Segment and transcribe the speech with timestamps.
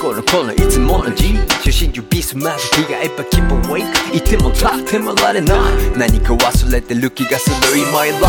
[0.00, 5.58] このこのいつもの字中心指すまず着替えば気分 wake いても立ってもられない。
[5.94, 7.78] 何か忘れてる気がする。
[7.78, 8.22] In my life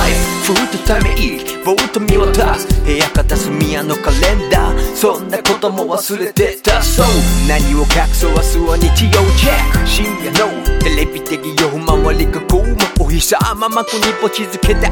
[0.43, 4.95] ふっとため息ぼーっと見渡す部屋片隅屋のカレンダー。
[4.95, 6.81] そんなことも忘れてた。
[6.83, 7.05] そう
[7.47, 14.91] 何を隠そう明日は日曜チェック深夜のテレビ的夜回りがこうもお日様まこにポチづけたい。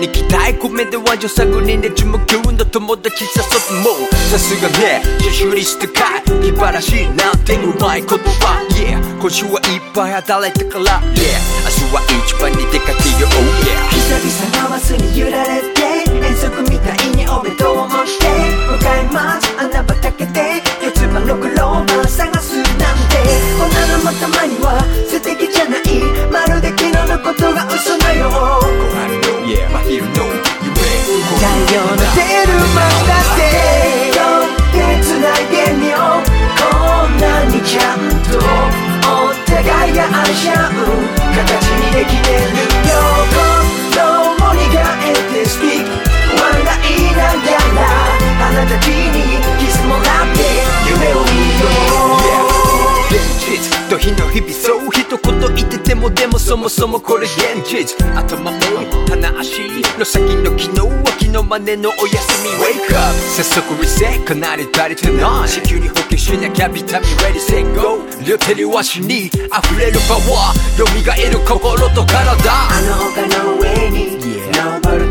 [0.00, 2.18] に期待込めては女作人で注目
[2.60, 3.40] の友達誘って
[3.82, 8.66] もさすがね自主リストかい気晴らしいなんてうまい言葉。
[8.70, 11.00] Yeah 今週はいっぱい働いたから。
[11.12, 13.30] Yeah 明日は一番に出かけよう。
[13.64, 16.69] Yeah 久々のバスに揺られて遠足
[53.98, 58.50] 日の日々そう一言言っててもでもそもそもこれ現実頭も
[59.08, 59.60] 鼻足
[59.98, 69.40] の先の昨日は昨日までのお休み Wake up 早速リセットなり足りてない地球に補給しなきゃビタミン Ready set go 両手両足に溢
[69.78, 75.10] れるパワー蘇る心と体あの丘の上に Yeah 登る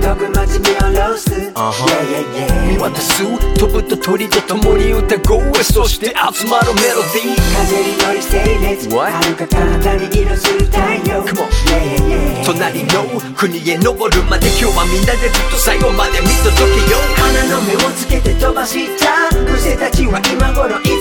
[0.49, 1.29] 特松見下ろす。
[1.29, 1.71] Uh-huh.
[1.85, 2.67] Yeah yeah yeah.
[2.67, 3.23] 見渡す
[3.55, 7.41] 飛ぶと鳥と共に歌声そして集まるメロディー。
[7.53, 8.89] 風に乗り整列?
[8.89, 10.79] 遥か彼方に色する太
[11.09, 11.23] 陽。
[11.23, 11.49] Come on.
[11.69, 12.45] Yeah yeah yeah.
[12.45, 16.97] 隣の国へ登るまで今日はみんなでずっと最後まで見届けよ。
[16.97, 19.29] う花の目をつけて飛ばした。
[19.29, 20.98] 風船たちは今頃い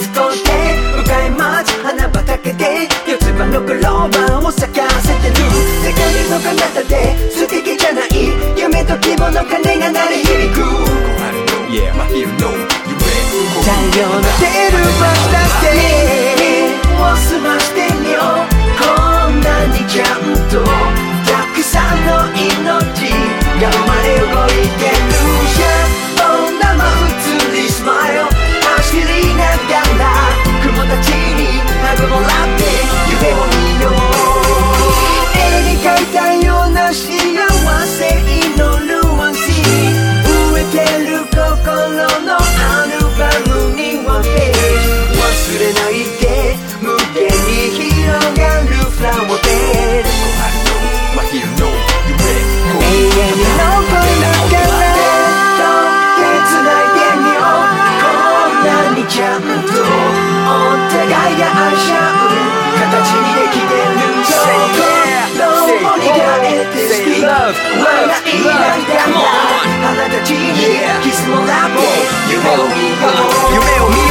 [68.45, 68.87] love, いな love.
[68.87, 69.89] が Come ら on.
[69.89, 71.01] あなたちに Yeah.
[71.03, 71.81] キスもらって
[72.31, 74.08] 夢を見よう夢を見